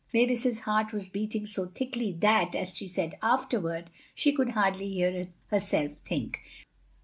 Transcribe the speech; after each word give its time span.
Mavis's 0.15 0.61
heart 0.61 0.93
was 0.93 1.09
beating 1.09 1.45
so 1.45 1.67
thickly 1.67 2.11
that, 2.21 2.55
as 2.55 2.75
she 2.75 2.87
said 2.87 3.19
afterward, 3.21 3.91
she 4.15 4.31
could 4.33 4.49
hardly 4.49 4.91
hear 4.91 5.27
herself 5.51 5.91
think. 5.97 6.39